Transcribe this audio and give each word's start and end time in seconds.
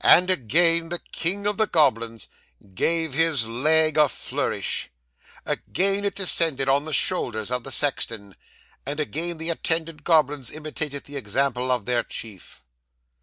And 0.00 0.30
again 0.30 0.88
the 0.88 1.00
king 1.12 1.46
of 1.46 1.58
the 1.58 1.66
goblins 1.66 2.30
gave 2.74 3.12
his 3.12 3.46
leg 3.46 3.98
a 3.98 4.08
flourish; 4.08 4.88
again 5.44 6.06
it 6.06 6.14
descended 6.14 6.70
on 6.70 6.86
the 6.86 6.92
shoulders 6.94 7.50
of 7.50 7.64
the 7.64 7.70
sexton; 7.70 8.34
and 8.86 8.98
again 8.98 9.36
the 9.36 9.50
attendant 9.50 10.04
goblins 10.04 10.50
imitated 10.50 11.04
the 11.04 11.16
example 11.16 11.70
of 11.70 11.84
their 11.84 12.02
chief. 12.02 12.64